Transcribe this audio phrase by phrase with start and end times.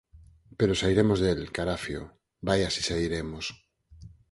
[0.57, 2.01] Pero sairemos del, carafio!
[2.47, 3.45] Vaia si sairemos.